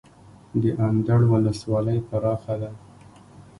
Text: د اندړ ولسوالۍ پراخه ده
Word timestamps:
د 0.61 0.63
اندړ 0.87 1.21
ولسوالۍ 1.33 1.99
پراخه 2.07 2.55
ده 2.61 2.71